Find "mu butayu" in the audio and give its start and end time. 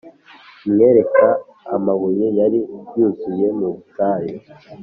3.59-4.35